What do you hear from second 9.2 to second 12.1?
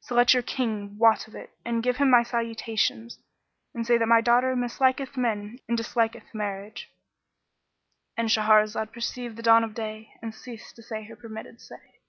the dawn of day and ceased to say her permitted say.